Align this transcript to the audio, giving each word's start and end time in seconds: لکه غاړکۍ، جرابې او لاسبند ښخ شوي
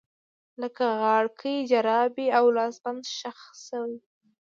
لکه 0.61 0.85
غاړکۍ، 1.01 1.55
جرابې 1.71 2.27
او 2.37 2.45
لاسبند 2.57 3.03
ښخ 3.17 3.39
شوي 3.67 3.97